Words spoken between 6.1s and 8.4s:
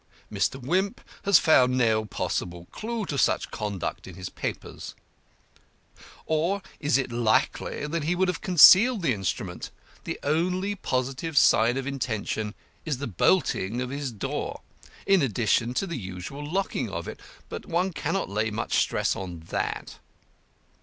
Or is it likely he would